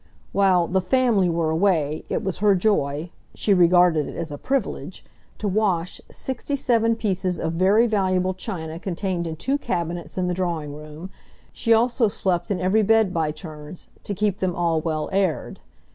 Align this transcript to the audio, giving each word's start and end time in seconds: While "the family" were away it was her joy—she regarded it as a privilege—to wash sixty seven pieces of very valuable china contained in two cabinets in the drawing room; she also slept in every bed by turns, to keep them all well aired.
While 0.31 0.65
"the 0.65 0.81
family" 0.81 1.29
were 1.29 1.51
away 1.51 2.05
it 2.09 2.23
was 2.23 2.37
her 2.39 2.55
joy—she 2.55 3.53
regarded 3.53 4.07
it 4.07 4.15
as 4.15 4.31
a 4.31 4.37
privilege—to 4.39 5.47
wash 5.47 6.01
sixty 6.09 6.55
seven 6.55 6.95
pieces 6.95 7.39
of 7.39 7.53
very 7.53 7.85
valuable 7.85 8.33
china 8.33 8.79
contained 8.79 9.27
in 9.27 9.35
two 9.35 9.59
cabinets 9.59 10.17
in 10.17 10.25
the 10.25 10.33
drawing 10.33 10.73
room; 10.73 11.11
she 11.53 11.71
also 11.71 12.07
slept 12.07 12.49
in 12.49 12.59
every 12.59 12.81
bed 12.81 13.13
by 13.13 13.29
turns, 13.29 13.89
to 14.03 14.15
keep 14.15 14.39
them 14.39 14.55
all 14.55 14.81
well 14.81 15.07
aired. 15.11 15.59